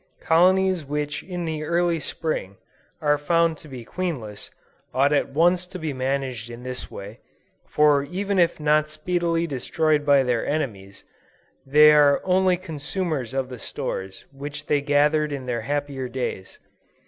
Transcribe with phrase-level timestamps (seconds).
[0.21, 2.57] Colonies which in the early Spring,
[3.01, 4.49] are found to be queenless,
[4.95, 7.19] ought at once to be managed in this way,
[7.67, 11.05] for even if not speedily destroyed by their enemies,
[11.67, 16.57] they are only consumers of the stores which they gathered in their happier days.